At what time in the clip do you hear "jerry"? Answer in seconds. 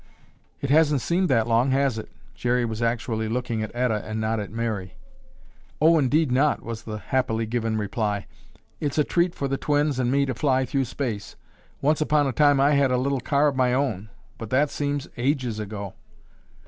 2.33-2.65